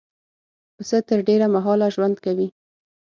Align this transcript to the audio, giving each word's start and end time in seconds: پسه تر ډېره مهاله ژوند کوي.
پسه 0.75 0.97
تر 1.07 1.19
ډېره 1.27 1.47
مهاله 1.55 1.87
ژوند 1.95 2.15
کوي. 2.25 2.47